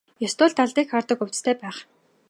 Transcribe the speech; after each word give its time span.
Ёстой 0.27 0.49
л 0.51 0.57
далдыг 0.57 0.87
хардаг 0.91 1.19
увдистай 1.23 1.55
байх. 1.63 1.77